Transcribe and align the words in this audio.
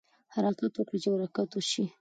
حرکت 0.33 0.73
وکړئ 0.77 0.97
چې 1.03 1.09
برکت 1.13 1.49
وشي. 1.53 1.83